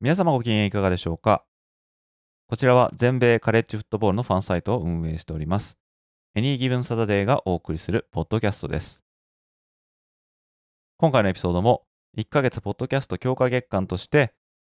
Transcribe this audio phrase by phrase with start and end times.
[0.00, 1.42] 皆様ご機嫌いかがでしょうか？
[2.46, 5.76] こちらは全米カレッジフットボールのファンサイトを運営しております。
[6.36, 9.02] Any Given Saturday がお送りするポッドキャストです。
[10.98, 11.82] 今回のエピソードも
[12.16, 14.32] 1ヶ月ポッドキャスト強化月間として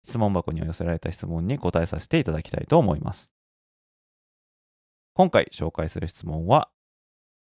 [0.07, 3.30] 質問箱に寄せられた質問に答えさせていただきたいと思います。
[5.13, 6.69] 今回紹介する質問は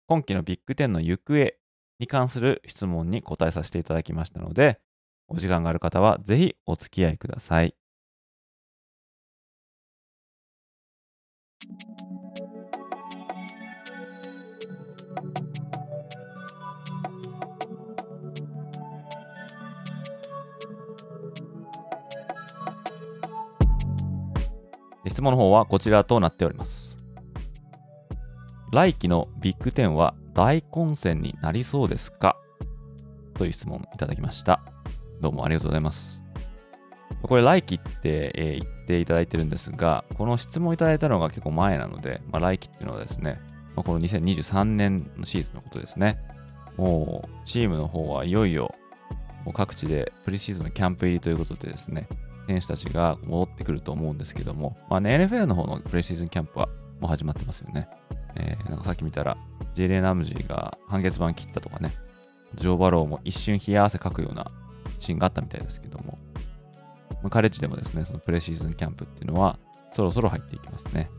[0.06, 1.52] 今期のビッグ10の行方
[1.98, 4.78] に関する質問に答えさせていただきましたので
[5.28, 7.74] お時間がある方はぜひお付き合いください。
[25.08, 26.96] 質問の方はこちらとなっております。
[28.72, 32.36] 来期のビッグ10は大混戦になりそうですか？
[33.32, 34.60] という質問いただきました。
[35.20, 36.22] どうもありがとうございます。
[37.22, 43.40] これ、来期って、えー、言っていただいてるんですが、この質問いただいたのが結構前なので、まあ、来期っていうのはですね、
[43.74, 46.18] まあ、この2023年のシーズンのことですね。
[46.76, 48.70] もう、チームの方はいよいよ、
[49.44, 52.06] もう各地でプリシーズンのキャンプ入りということでですね、
[52.46, 56.68] 選手たちが戻ってくると思うんですけども、まあね、NFL の方のプレシーズンキャンプは
[57.00, 57.88] もう始まってますよね。
[58.36, 59.36] えー、なんかさっき見たら、
[59.74, 61.90] ジェレナムジーが半月板切ったとかね、
[62.54, 64.46] ジョー・バローも一瞬冷や汗かくような
[64.98, 66.18] シーンがあったみたいですけども、
[67.22, 69.58] まあ、カレッジでもですね、そのプレシーズンキャンプっていうのは、
[69.92, 71.10] そろそろ入っていきますね。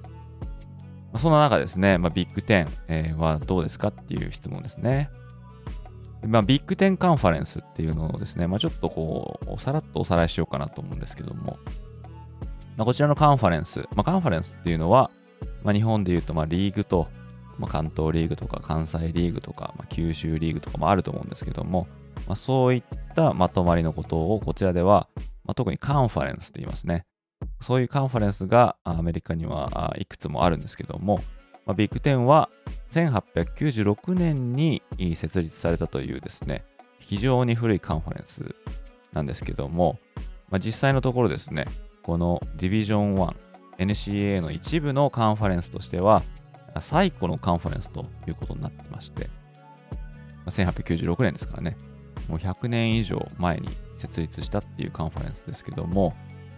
[1.11, 5.09] まあ、そんな中ですね、まあ、ビッグ10、えー、はどうですかっていう質問ですね。
[6.25, 11.57] まあ、ビッグ10カンファレンスっていうのをですね、まあ、ちょっとこう、さらっとおさらいしようかなと思うんですけども、
[12.77, 15.09] まあ、こちらのカンファレンス、まあ、カンファレンスっていうのは、
[15.63, 17.07] まあ、日本で言うとまあリーグと、
[17.59, 21.87] まあ、関東リーグとか関西リーグとか、まあ、九州リーグとかもあると思うんですけども、
[22.27, 22.83] まあ、そういっ
[23.15, 25.07] たまとまりのことをこちらでは、
[25.45, 27.05] ま、特にカンファレンスって言いますね。
[27.61, 31.19] そういうカンファレンスがアメリカにはいくつもあるんですけども、
[31.65, 32.49] ま、ビッグ10は
[32.91, 34.81] 1896年に
[35.15, 36.63] 設立されたというですね、
[36.99, 38.55] 非常に古いカンファレンス
[39.13, 39.99] なんですけども、
[40.49, 41.65] まあ、実際のところですね、
[42.03, 43.35] このディビジョン1、
[43.79, 46.23] NCAA の一部のカンファレンスとしては、
[46.81, 49.29] 最古のカンファレンスということになってまして、
[50.47, 51.77] 1896年ですからね、
[52.27, 56.15] もう100年以上前に設立したっていうカンファレンスですけども、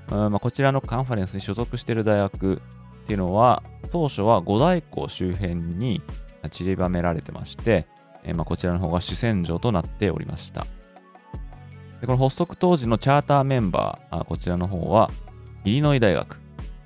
[0.09, 2.59] まあ、こちらのカンファレンスに所属している大学っ
[3.05, 6.01] ていうのは、当初は五大湖周辺に
[6.49, 7.87] 散りばめられてまして、
[8.23, 10.65] え、まあこちらの方が主戦場となっておりました。
[12.01, 15.09] でこの発足当時のチャーターメンバー、こちらの方は、
[15.65, 16.39] イリノイ大学、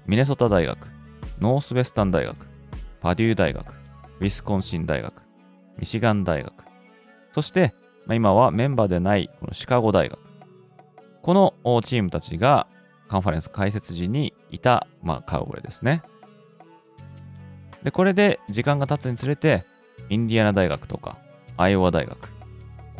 [0.08, 0.92] ミネソタ大学、
[1.40, 2.48] ノースウェスタン大学、
[3.04, 3.74] パデュー大学、
[4.22, 5.14] ウィスコンシン大学、
[5.78, 6.54] ミシガン大学、
[7.34, 7.74] そして、
[8.06, 10.18] まあ、今はメンバーでないこのシカゴ大学。
[11.22, 12.66] このチームたちが
[13.10, 16.02] カンファレンス開設時にいた、まあ、顔ぶれですね。
[17.84, 19.66] で、これで時間が経つにつれて、
[20.08, 21.18] インディアナ大学とか、
[21.58, 22.18] アイオワ大学、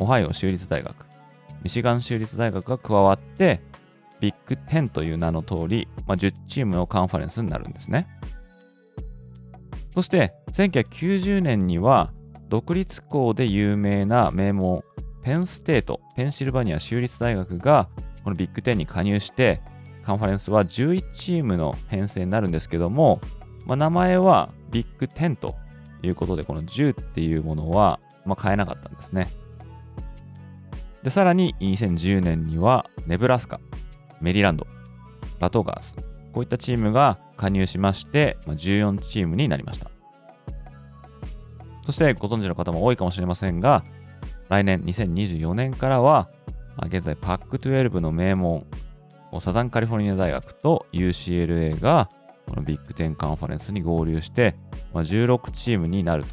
[0.00, 0.94] オハイオ州立大学、
[1.62, 3.62] ミシガン州立大学が加わって、
[4.20, 8.06] ビッグ10という名の通り、まあ、10チームのカンファレンスになるんですね。
[9.94, 12.12] そして、1990年には、
[12.48, 14.82] 独立校で有名な名門、
[15.22, 17.88] ペンステート、ペンシルバニア州立大学が、
[18.24, 19.62] このビッグ10に加入して、
[20.02, 23.20] カンファレンスは11チームの編成になるんですけども、
[23.66, 25.54] まあ、名前はビッグ10と
[26.02, 29.28] いうことで、この10っていうものは、まあ、変えなかったんですね。
[31.04, 33.60] で、さらに2010年には、ネブラスカ、
[34.20, 34.66] メリランド、
[35.38, 35.94] ラトガース、
[36.34, 39.90] こういったチームが加入しまして、ま、14チームになりました。
[41.86, 43.84] そしてご存知の方も多いかもしれませんが、
[44.48, 46.28] 来年2024年からは、
[46.86, 48.66] 現在パック12の名門、
[49.40, 52.08] サザンカリフォルニア大学と UCLA が
[52.48, 54.56] このビッグ10カンファレンスに合流して、
[54.92, 56.24] ま、16チームになる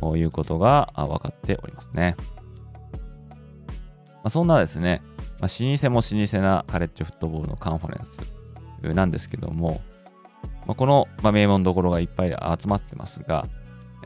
[0.00, 2.16] ということが分かっておりますね。
[4.24, 5.02] ま、そんなですね、
[5.40, 8.39] まあ、老舗も老舗なカレッジフットボールのカンファレンス
[8.82, 9.80] なんですけども、
[10.66, 13.44] まあ、この、まあ、名門どころがいっぱい集まってますが、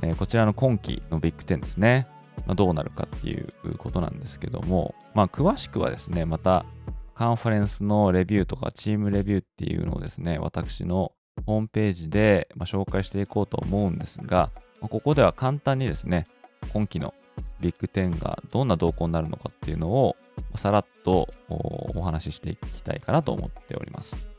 [0.02, 2.06] えー、こちらの今季のビッグ10ですね。
[2.46, 3.48] まあ、どうなるかっていう
[3.78, 6.66] ことなんですけども、まあ、詳しくはですね、また
[7.14, 11.12] カンファレンスのレビューとかチームレビューっていうのをですね、私の
[11.46, 14.50] ホームページで紹介していこうと思うんですが、
[14.80, 16.24] ここでは簡単にですね、
[16.72, 17.14] 今期の
[17.60, 20.16] ビッグ10がどんな動向になるのかっていうのを
[20.56, 24.33] さらっとお話ししていきたいかなと思っております。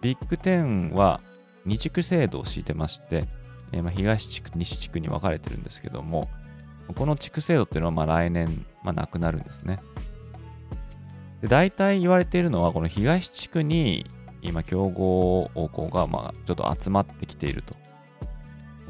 [0.00, 1.20] ビッグ10は
[1.64, 3.24] 二地区制度を敷いてまして、
[3.72, 6.28] えー、まあ東地区、西地区に分かれてるんですけども、
[6.94, 9.80] この地区制度っていうのはまあ来年、まあ、なくなるんですね。
[11.42, 14.06] で大体言われているのは、この東地区に
[14.42, 17.74] 今、強豪校がまあちょっと集まってきていると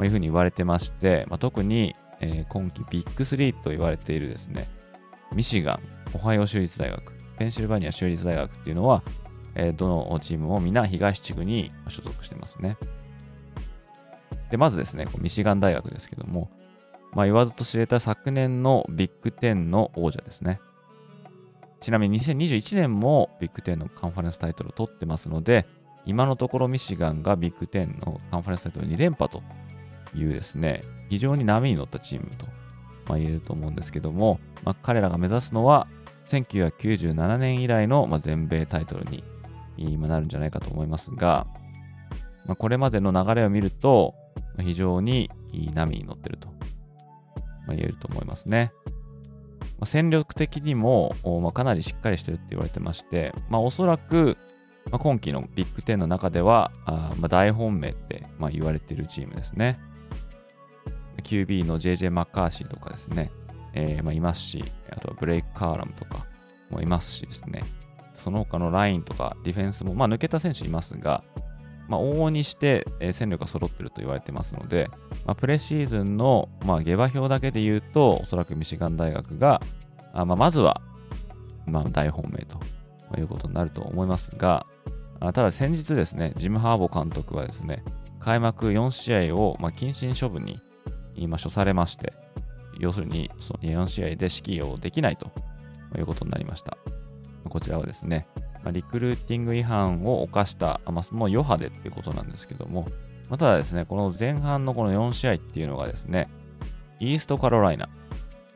[0.05, 4.69] いうふうに言われてまして、まあ、特に、え、今季ビッグ3と言われているですね、
[5.35, 5.81] ミシガン、
[6.15, 9.03] オハイオ州立大学、ペンシルバニア州立大学っていうのは、
[9.55, 12.77] えー、どのチームも皆東地区に所属してますね。
[14.51, 16.51] で、まずですね、ミシガン大学ですけども、
[17.13, 20.61] まあ、言わずと知れた昨年のビッグ10の王者ですね。
[21.81, 25.67] ちなみに2021年もビッグ10のカンファレンスタイトルを取ってますので、
[26.05, 29.43] 今のところミシガンがビッグ10のカンファレンスタイトル2連覇と
[30.15, 32.47] いうですね、非常に波に乗ったチームと、
[33.09, 35.87] まあ、言えると思うんですけども、まあ、彼らが目指すのは
[36.27, 39.25] 1997年以来の、全米タイトルに
[39.79, 41.47] 今なるんじゃないかと思いますが、
[42.47, 44.15] まあ、これまでの流れを見ると、
[44.61, 45.31] 非常に
[45.75, 46.49] 波に乗ってると、
[47.67, 48.73] ま、言えると思いますね。
[49.79, 54.37] まあ、戦力的にも、ま、かなりしっかりしてるって言われてまして、まあ、おそらく、
[54.91, 59.79] ま、今季のビッグ10の中では、あま、大本命って、まあ、言われてるチームですね。
[61.23, 63.31] QB の JJ マッカーシーとかですね、
[63.75, 66.27] えー、ま、いますし、あとはブレイク・カーラムとか
[66.71, 67.61] もいますしですね、
[68.19, 71.25] その他のラインとかディフェンスも、まあ、抜けた選手いますが、
[71.89, 74.91] まあ、往々にして、えー、戦力が揃っていると言われてますので、
[75.25, 79.61] まあ、プレシーズンの、まあ、下馬評だけで言うと、おそらくミシガン大学が、
[80.13, 80.81] あまあ、まずは、
[81.67, 84.67] まあ、大本命ということになると思いますが、
[85.21, 87.83] あただ先日ですね、ジム・ハーボ監督はですね、
[88.21, 90.61] 開幕4試合を、まあ、謹慎処分に
[91.15, 92.13] 今処されまして、
[92.79, 95.31] 要するにその4試合で指揮をできないと
[95.97, 96.77] いうことになりました。
[97.49, 98.27] こちらはですね、
[98.65, 102.87] ま、リクルーティング違反を犯した、まあ、その余波でっていうことなんですけども、
[103.29, 106.29] まあ、ただですね、この前半のこの4試合っていうのがですね、
[107.01, 107.89] イーストカロライナ、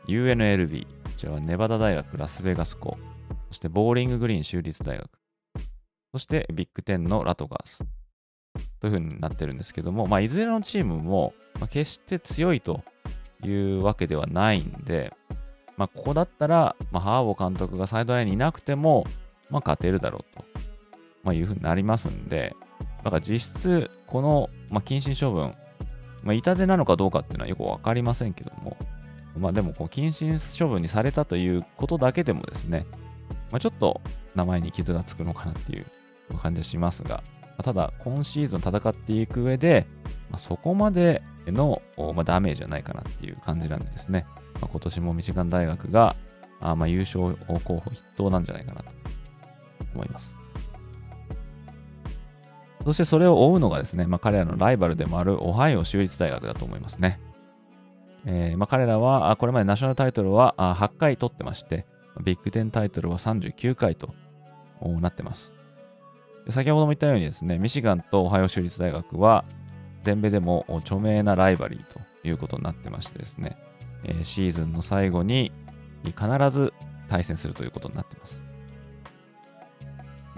[0.09, 2.97] UNLB、こちらはネバダ大学ラスベガス校、
[3.49, 5.11] そしてボーリンググリーン州立大学、
[6.13, 7.79] そしてビッグ10のラトガース
[8.81, 12.83] というふうになってるんですけども、まあ、いずれのチームも、ま、決して強いと
[13.45, 15.13] いうわけではないんで、
[15.77, 19.05] まあ、ここだったら、まあ、ハーボ監督がサイドラインにいなくても、
[19.51, 20.45] まあ、勝てるだろうと、
[21.23, 22.55] まあ、いうふうになりますんで、
[23.03, 25.55] だから実質、この、まあ、謹慎処分、
[26.23, 28.77] まあ、痛手なのかどうかっていうのはよくわかりませんけども、
[29.37, 32.87] まあでも、こう、謹慎処分にされたということだけでもですね、
[33.51, 34.01] まあ、ちょっと
[34.35, 35.87] 名前に傷がつくのかなっていう
[36.39, 39.87] 感じはしますが、まあ、ただ、今シーズン戦っていく上で、
[40.31, 41.81] まあ、そこまでの、
[42.15, 44.27] まあ、ダメージはないかなっていう感じなんですね、
[44.63, 46.17] まあ、今年もミシガン大学が
[46.61, 48.91] あまあ優勝候補筆頭なんじゃないかなと
[49.95, 50.39] 思います。
[52.85, 57.21] そしてそれを追うのがですね、まあ、彼らのライバルでもあるオハイオ州立大学だと思いますね。
[58.25, 61.87] えーまあ、彼らはこれまでナショナルタイトルは8回取ってまして、
[62.23, 64.15] ビッグ10タイトルは39回と
[65.01, 65.53] なってます。
[66.51, 69.45] 先ほども言ったようにですね、ミシガンとオハイオ州立大学は
[70.03, 73.57] 全米でも著名なライバリーということになってましてですね、
[74.05, 75.53] え、シーズンの最後に
[76.05, 76.73] 必ず
[77.09, 78.45] 対戦するということになってます。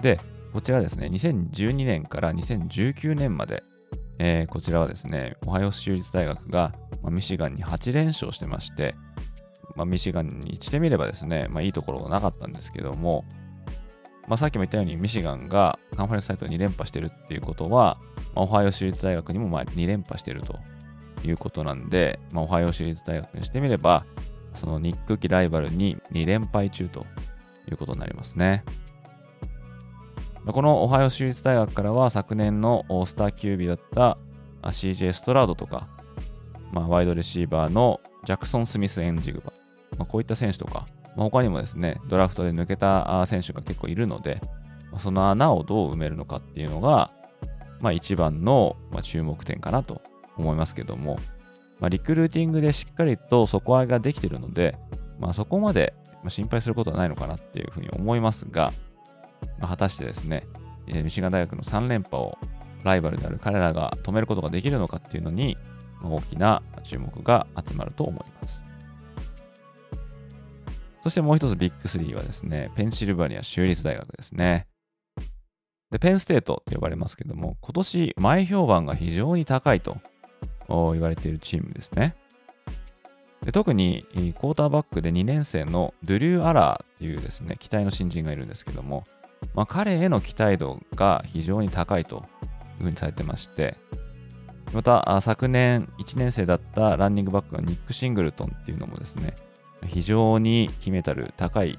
[0.01, 0.19] で、
[0.53, 3.63] こちらですね、2012年から2019年まで、
[4.19, 8.95] えー、こちらはですね、オハイオ州立大学が、まあ、ミシガンに8連勝してまして、
[9.75, 13.25] まあ、ミシガンにしてみればですね、まあ、いいところがなかったんですけども、
[14.27, 17.97] まあ、さっきも言ったようにミシガンがカンファレンスサイト2連覇してるっていうことは、
[18.33, 20.59] まあ、オハイオ州立大学にもま2連覇してると
[21.25, 24.05] いうことなんで、まあ、オハイオ州立大学にしてみれば、
[24.53, 27.05] そのニック期ライバルに2連敗中と
[27.69, 28.63] いうことになりますね。
[30.47, 34.17] このオハイオ州立大学からは昨年のスターキュービーだった
[34.61, 35.87] CJ ストラードとか、
[36.71, 39.53] まあ、ワイドレシーバーのジャクソン・スミス・エンジグバ、
[39.97, 44.39] まあ、こういった選手とか、まあ、他にもですね、ドラフトで抜けた選手が結構いるので、
[44.99, 47.11] その穴をどう埋めるのかっていうのが、
[47.81, 50.01] まあ、一番の注目点かなと
[50.37, 51.17] 思いますけども、
[51.79, 54.77] まあ、リクルーティングでしっかりと底上げができているので、
[55.19, 55.93] まあ、そこまで
[56.27, 58.71] 心配することはないのかなっていうふうに思いますが、
[59.59, 60.45] まあ、果たしてですね、
[60.87, 62.37] ミシガン大学の3連覇を
[62.83, 65.57] ライバルである彼らが止めることができるのかっていうのに、
[66.03, 68.63] 大きな注目が集まると思います。
[71.03, 74.67] そしてもう一つビッグ3はですね、ペンシルバニア州立大学ですね。
[75.91, 79.97] で、ペンステートと呼ばれますけども、今年前評判が非常に高いと
[80.67, 82.15] 言われているチームですね。
[83.41, 89.03] で特にクォーターバックで2年生のドゥリュー・アラーっていうですね、期待の新人がいるんですけども、
[89.53, 92.25] まあ、彼への期待度が非常に高いと
[92.79, 93.77] いうふうにされてまして、
[94.73, 99.35] また昨年1年生だったランニングバックのニック・シングルトンっていうのもですね、
[99.85, 101.77] 非常に決めたる高い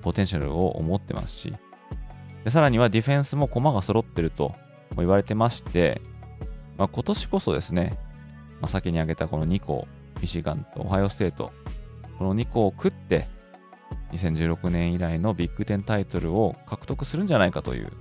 [0.00, 1.52] ポテンシャルを持ってますし、
[2.44, 4.52] でさらにはディフェンスも駒が揃ってると
[4.96, 6.00] 言われてまして、
[6.78, 7.92] まあ、今年こそですね、
[8.60, 9.86] まあ、先に挙げたこの2校、
[10.20, 11.52] ミシガンとオハイオステート、
[12.18, 13.26] この2校を食って、
[14.12, 17.92] 2016年以来のビッグ10タイトルを獲得するんじゃないかという、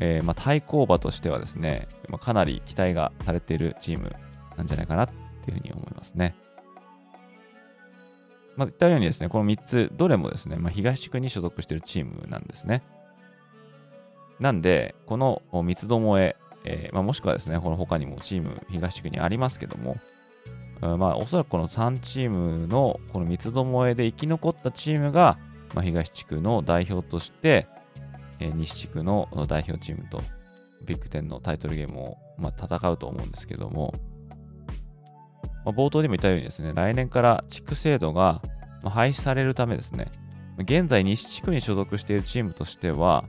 [0.00, 4.14] えー、まあ、対抗馬としてはですね、まあ、かなり期待がされているチーム
[4.56, 6.36] なんじゃないかなっていうふうに思いますね。
[8.56, 12.82] まあ、言ったようにですね、この3つ、どれもですね、まあ、東地区に所属しているチームなんですね。
[14.40, 16.36] なんで、この三つどもえ、
[16.70, 19.96] えー、まあ、もしくはですね、この他にもチーム東地区にありますけども、
[20.80, 25.38] まあ、おそらくこの3チームのこの三つどもえで生き残ったチームが、
[25.74, 27.66] まあ、東地区の代表として、
[28.38, 30.20] えー、西地区の代表チームと
[30.84, 33.94] ビッグ10のタイトルゲームを、まあ、戦うと思うんですけども、
[35.64, 38.42] まあ、冒頭でも言ったようにですね、来年から地区制度が
[38.84, 40.10] 廃止されるためですね、
[40.58, 43.24] 現在西地区に所属しているチームとしては、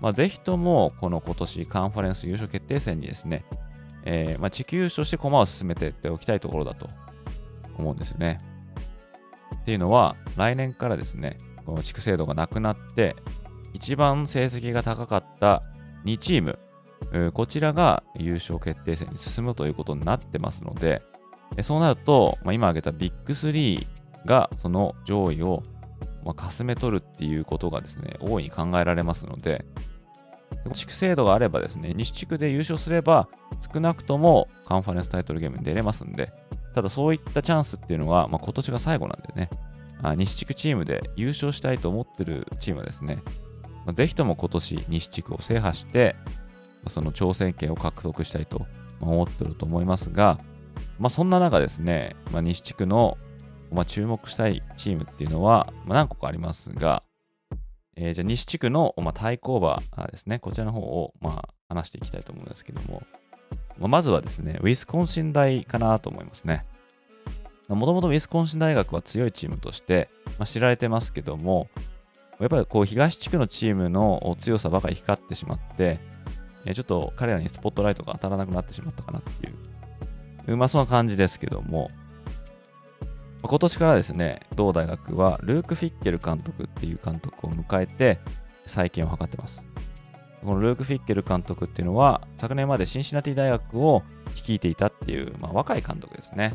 [0.00, 3.44] まあ、ぜひともこの今年カンファレンス優勝決定戦にですね、
[4.04, 6.86] えー、まあ、地球優勝して駒を進めていっておきたいところだと
[7.76, 8.38] 思うんですよね。
[9.62, 13.16] っていうのは、来年からですね、この地区制度がなくなって、
[13.72, 15.62] 一番成績が高かった
[16.04, 16.58] 2チーム、
[17.32, 21.02] こちらが優勝決定戦に進むということになってますので、
[21.62, 23.86] そうなると、まあ、今挙げたビッグ3
[24.24, 25.62] がその上位を
[26.26, 29.64] まあ、かすめ取るっていうことがですね、大いに考えられますので、
[30.72, 33.28] 地区制度があればですね、西地区で優勝すれば、
[33.72, 36.32] 少なくともカンファレンスタイトルゲームに出れますんで、
[36.74, 39.48] ただそういったチャンスっていうのは、まあ、今年が最後なんでね、
[40.02, 43.22] あ西地区チームで優勝したいと思ってるチームはですね、
[43.86, 46.16] まあ、ぜひとも今年西地区を制覇して、
[46.82, 48.66] まその挑戦権を獲得したいと
[49.00, 50.38] 思ってると思いますが、
[50.98, 53.16] まあ、そんな中ですね、まあ、西地区の
[53.70, 57.02] まあ、注目したいチームっていうのは、まあ、何個かありますが、
[57.96, 63.02] えー、じゃあ西地区の、まあ、対抗馬ですね、こちらの方を、まあ、話していきたいと思うんですけども、
[63.78, 66.64] まあ、まずはですね、ウィスコンシン大かなと思いますね。
[67.68, 70.08] もともとウィスコンシン大学は強いチームとして、
[70.38, 71.68] まあ、知られてますけども、
[72.38, 75.98] やっぱりこう東地区のチームの強さばかり光ってしまって、
[76.74, 79.50] ちょっと彼らにスポットライトが当たらなくなってしまったかなってい
[80.52, 81.88] う、まあそんな感じですけども、
[83.42, 88.18] 今年からですね、同大学はルーク・フィッケル監督っていう監督を迎えて
[88.66, 89.64] 再建を図ってます。
[90.42, 94.02] このルーク・フィッケル監督っていうのは、昨年までシンシナティ大学を
[94.34, 96.52] 率いていたっていう、まあ、若い監督ですね。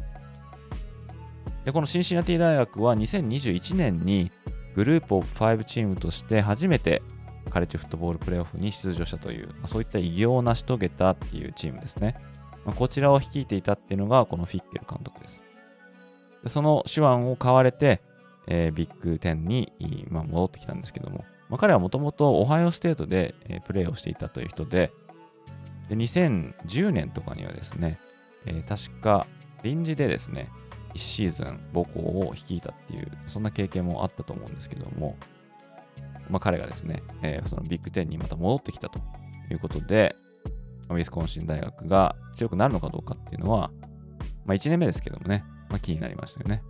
[1.66, 4.32] で、このシンシナティ大学は2021年に
[4.76, 7.02] グループオブ5チームとして初めて
[7.50, 12.16] カレッジフットボールプレーオフに出場したという、まあ、そういった偉業を成し遂げたっていうチームですね。
[12.66, 15.44] まあ、こちらを率いていたっていうのがこのフィッケル監督です。
[16.44, 18.02] でその手腕を買われて、
[18.48, 19.72] えー、ビッグ10に、
[20.10, 24.92] まあ、戻ってきたんですけども、まあ、彼はもともとオハイオステートで、えー、プレーをしていたという人で、
[25.90, 28.00] で2010年とかにはですね、
[28.48, 29.28] えー、確か
[29.64, 30.50] 臨時でですね、
[30.94, 35.18] 1シーズン母校を率いたっていう、そんな経験もあったと思うんですけども、
[36.30, 39.00] まあ、彼がですね、えー、そのビッグ10にまた戻ってきたと
[39.52, 40.16] いうことで、
[40.90, 43.72] ウィスコンシン大学が強くなるのかどうかっていうのは、
[44.46, 46.62] まあ、1年目ですけどもね、まあ、気になりましたよね。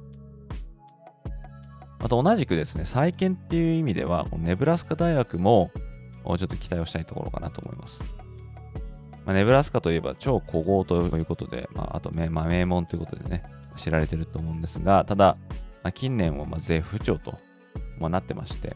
[1.99, 5.71] また同じくですね、再建っていう意味では、このネブラスカ大学も
[6.23, 8.01] ちょっと期待をしたいところかなと思います。
[9.25, 13.43] まあ、ネブラスカといえば超古豪ということで、まあ、あと名,、まあ、名門ということでね、
[13.75, 15.37] 知られてると思うんですが、ただ、
[15.83, 17.35] まあ、近年はま絶不調と、
[17.99, 18.75] まなってまして、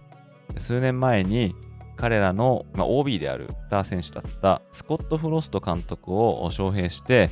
[0.57, 1.55] 数年前に
[1.95, 7.29] 彼らの、ま OB であるスター選手だったスコット・フロスト監督を招聘して、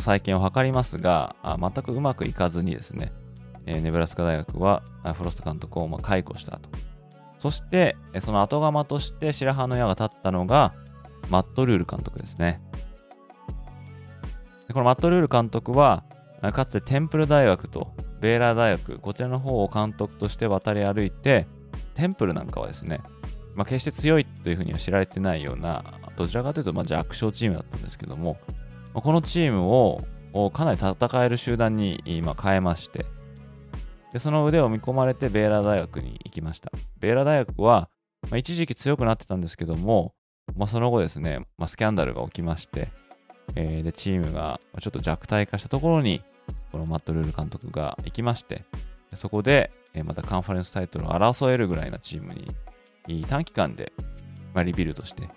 [0.00, 3.12] 再建を図りますが、全くうまくいかずにですね、
[3.66, 4.82] ネブラスカ大学は
[5.14, 6.68] フロスト監督を解雇したと。
[7.38, 10.74] そして、その後釜として白羽の矢が立ったのが、
[11.30, 12.60] マット・ルール監督ですね。
[14.72, 16.04] このマット・ルール監督は、
[16.52, 21.46] かつてテンプル大学とベーラー大学、こちらの方を監督として渡り歩いて、
[21.94, 23.00] テンプルなんかはですね、
[23.54, 25.84] まあ、決して強いというふうには知られてないような、
[26.16, 28.36] どちらかというとまあ弱小チームだったんですけども、
[28.94, 33.04] このチームをかなり戦える集団に今変えまして、
[34.12, 36.70] でその腕を見込まれてベーラー大学に行きました。
[37.00, 37.90] ベーラー大学は、
[38.30, 40.14] まあ、一時期強くなってたんですけども、
[40.56, 42.88] まあ、その後ですね、まあ、スキャンダルが起きまして、
[43.56, 46.22] えー、でチームがちょっと弱体化したところに、
[46.70, 48.64] このマット・ルール監督が行きまして、
[49.16, 52.34] そこで、えー、またカンファレンスタイトルを争えるぐらいなチーム
[53.06, 53.92] に短期間で、
[54.54, 55.28] まあ、リビルドして、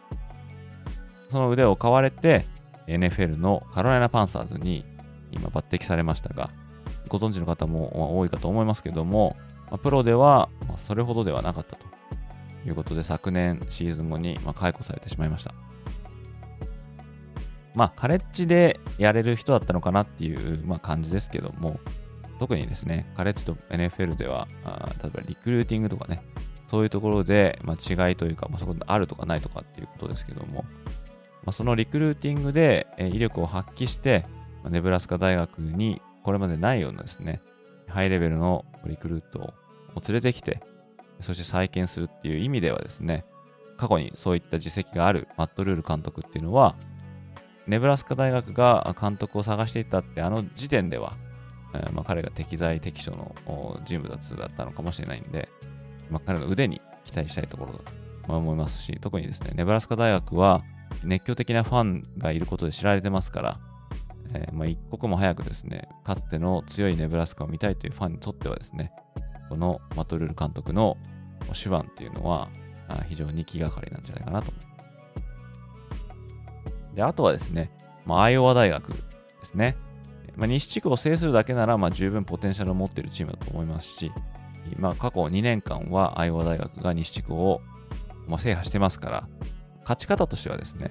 [1.30, 2.46] その腕を買われて、
[2.88, 4.86] NFL のカロライナ・パンサーズに
[5.32, 6.50] 今抜擢されましたが、
[7.10, 9.36] ご存知の方も多いかと思いますけども、
[9.72, 11.86] ま、プロではそれほどではなかったと
[12.66, 15.54] いうことで、昨年シーズン後にま解雇されてしまいました。
[17.76, 21.80] まあ、カレッジでやれる人だったのかなっていうま感じですけども、
[22.40, 26.24] 特にですね、カレッジと NFL では、あ例えばリクルーティングとかね、
[26.70, 30.66] そういうところで、ま、違いというか、まあ、そこであるとかないとかっていうことですけども、
[31.48, 34.26] まあ、そのリクルーティングで、え威力を発揮して、
[34.66, 37.40] ま、ネブラスカ大学にこれまでないようなですね、
[37.88, 39.54] ハイレベルのリクルートを
[40.06, 40.60] 連れてきて、
[41.22, 43.24] そして再建するっていう意味ではですね、
[43.78, 46.76] 過去にそういった実績があるマット・ルール監督っていうのは、
[47.66, 51.14] ネブラスカ大学が監督を探していたってあの時点では、
[51.74, 55.48] えー、まあ、彼が適材適所の人物だったのかもしれないんで、
[56.10, 57.80] まあ、彼の腕に期待したいところだ
[58.26, 60.62] と思いますし、特にですね、ネブラスカ大学は
[61.04, 63.60] 熱狂的なファンがいることで知られてますから、
[64.34, 68.92] えー、まあ、一刻も早くですね、かつての強いネブラスカを見たいというファンにとってはですね、
[69.50, 70.98] このマトルール監督の
[71.54, 72.50] 手腕っていうのは
[73.08, 74.60] 非常に気がかりなんじゃないかなと思。
[76.96, 77.72] で、あとはですね、
[78.06, 78.98] まあ、アイオワ大学で
[79.44, 79.78] すね。
[80.36, 84.12] まあ、西地区を制するだけなら、まあ、十分ポテンシャルを持っているチームだと思いますし、
[84.78, 87.62] まあ、過去2年間はアイオワ大学が西地区を、
[88.28, 89.28] まあ、制覇してますから、
[89.88, 90.90] 勝ち方としてはですね、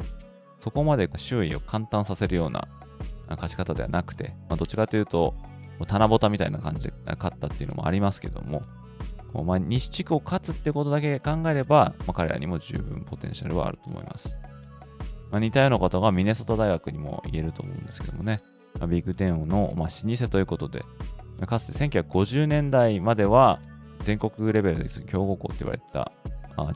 [0.60, 2.66] そこまで周囲を簡単させるような
[3.28, 5.34] 勝ち方ではなくて、まあ、どっちかというと、
[5.86, 8.62] 棚ぼたみたいな感じで勝ったっていうのもありますけども、
[9.44, 14.38] まあ、西地区を勝つってことだけ考えれば、まあ、彼らにも十分ポテンシャルはあると思います。
[15.30, 18.38] まあ、似たようなことがミネソタ大学にも言えると思うんですけどもね、
[18.78, 20.84] まあ、ビッグテンの、まあ、老舗ということで、
[21.46, 23.60] かつて1950年代までは
[24.00, 26.10] 全国レベルで強豪校って言われた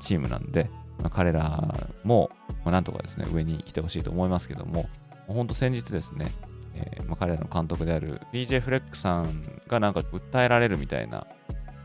[0.01, 0.69] チームなんで、
[1.03, 2.31] まあ、彼らも、
[2.65, 4.89] まあ、なんとかですね、上に来てほしいと思いますけども、
[5.27, 6.27] 本当先日ですね、
[6.75, 11.27] えーまあ、彼らの監督である PJ フレックさんがなんか訴えられるみたいな、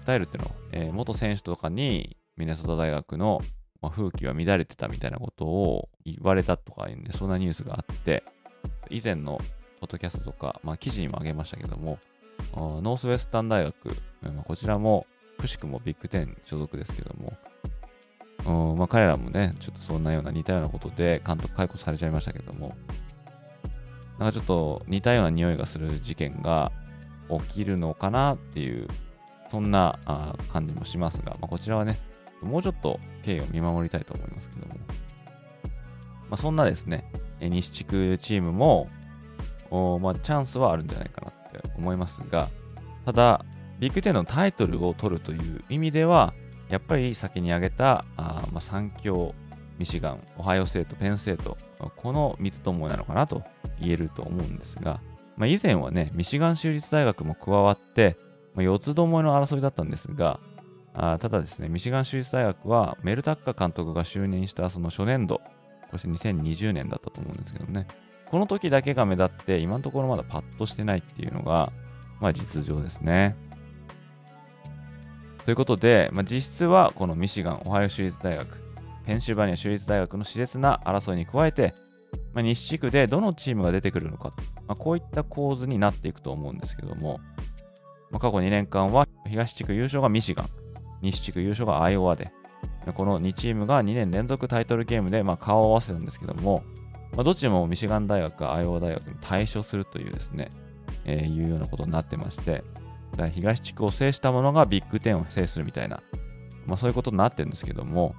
[0.01, 3.41] 訴えるっていうのを、えー、元選手とかにミネソタ大学の、
[3.81, 8.23] まあ、風紀は乱れてたみたいなことを言われたとか、ね、そんなニュースがあって、
[8.89, 9.37] 以前の
[9.79, 11.99] ポッドキャストとか、まあ、記事にもあげましたけども、
[12.53, 13.89] ノースウェスタン大学、
[14.21, 15.05] まあ、こちらも
[15.37, 17.33] くしくもビッグ10所属ですけども、
[18.45, 22.75] うんまあ、彼らもね、ちょっとそんなような似たようなことで監督解雇されちゃいましたけども、
[24.19, 26.71] なんかちょっと似たような匂いがする事件が
[27.41, 28.87] 起きるのかなっていう、
[29.49, 31.99] そんなあ感じもしますが、まあ、こちらはね、
[32.41, 34.79] もうちょっと経緯を見守りたいと思いますけども、ま
[36.31, 38.89] あ、そんなですね、西地区チームも、
[39.71, 42.49] おまあ、チャンスはあるんじゃないかなって思いますが、
[43.05, 43.45] ただ、
[43.79, 46.33] ビッグ10のタイトルを取るという意味では、
[46.69, 49.33] やっぱり先に挙げたあ、まあ、3強、
[49.77, 51.57] ミシガン、オハイオ生徒、ペン生徒、
[51.97, 53.43] この3つともなのかなと
[53.79, 55.01] 言えると思うんですが、
[55.37, 58.17] まあ、以前はね、ミシガン州立大学も加わって、
[58.53, 60.39] まあ、4つどもえの争いだったんですが、
[60.93, 65.41] あただですね、ミシガン州立大学はメルタッカ監督が就任したその初年度、
[65.91, 67.85] こして2020年だったと思うんですけどね、
[68.25, 71.71] この時だけが目立って、今のところまだパッとしてないっていうのが、
[72.19, 73.35] まあ実情ですね。
[75.45, 78.57] ということで、まあ、実質はこのミシガン、オハイオ州立大学、
[79.05, 81.75] ペンシルバニア州立大学の熾烈な争いに加えて、
[82.33, 84.33] まあ、西地区でどのチームが出てくるのか、
[84.67, 87.19] まあ、こういった構図になっていくと思うんですけども、
[88.09, 90.49] まあ、過去2年間は東地区優勝がミシガン、
[91.03, 92.31] 西地区優勝がアイオワで、
[92.95, 96.63] この2チームが2年連続タイトルゲームでまあ顔を合わせるんですけども、
[97.15, 100.49] まあ、どっちもミシガン大学かアイオワ大学に対処するというですね、
[101.05, 102.63] えー、いうようなことになってまして、
[103.15, 106.01] だ東地区を制した者がビッグ10を制するみたいな、
[106.65, 108.15] まあ、そういうことになってるんですけども、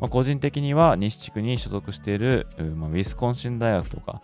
[0.00, 4.22] まあ、個人的には西地区に所属している、まあ、ウィスコンシン大学とか、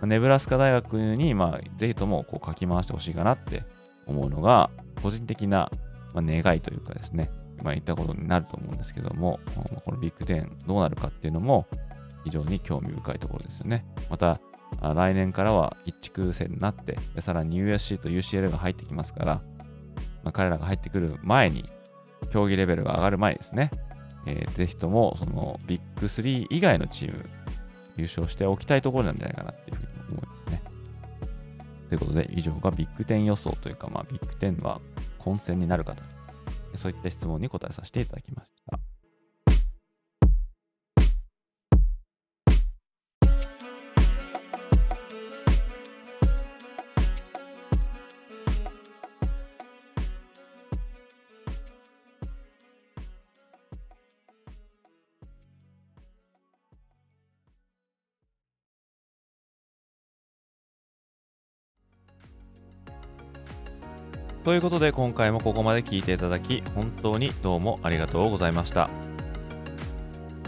[0.00, 3.62] ま、ネブラスカ大学に、まあ、ぜひともこう書き回してほしいかなって
[4.06, 4.70] 思うのが、
[5.02, 5.70] 個人的な、
[6.14, 7.30] ま、願いというかですね、
[7.62, 9.40] まあ、言ったことになると思うんですけども、
[9.84, 11.66] このビッグ10どうなるかっていうのも
[12.24, 13.86] 非常に興味深いところですよね。
[14.10, 14.38] また、
[14.80, 19.42] 来年からは一地区制になって、でさらに USC と UCL が入ってきますから、
[20.22, 21.64] まあ、彼らが入ってくる前に、
[22.30, 23.70] 競技レベルが上がる前にですね、
[24.26, 27.24] えー、ぜひともそのビッグ3以外のチーム
[27.96, 30.62] 優勝しておきたいところなんじゃないかなっていうふうに思いますね。
[31.88, 34.80] ということで、以上がビッグ10予想というか、まあ、ビッグ10は
[35.18, 36.02] 混戦になるかと。
[36.76, 38.93] そういった質問に答えさせていただきました。
[64.44, 68.90] ということで今回もここまで聞いていただき本当にどうもありがとうございました。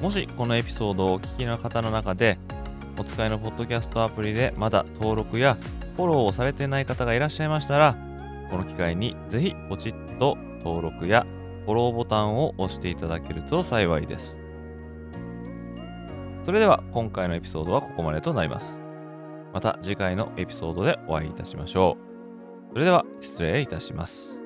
[0.02, 2.38] もしこのエピソードをお聞きの方の中で
[2.98, 5.56] お使いのポッドキャストアプリでまだ登録や
[5.96, 7.96] フォローをされてない方がいらっしゃいましたら
[8.50, 11.26] この機会にぜひポチッと登録や
[11.64, 14.38] フォローボタンを押していただけると幸いです。
[16.44, 18.78] それでは今回のエピソードはここまでとなります。
[19.54, 22.15] また次回のエピソードでお会いいたしましょう。
[22.76, 24.42] それでは失礼いたします。